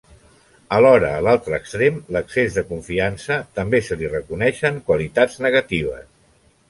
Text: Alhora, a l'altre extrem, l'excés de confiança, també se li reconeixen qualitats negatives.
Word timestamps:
Alhora, 0.75 1.09
a 1.17 1.19
l'altre 1.25 1.55
extrem, 1.63 1.99
l'excés 2.17 2.57
de 2.59 2.63
confiança, 2.69 3.37
també 3.59 3.83
se 3.89 3.99
li 4.01 4.11
reconeixen 4.15 4.81
qualitats 4.89 5.39
negatives. 5.49 6.09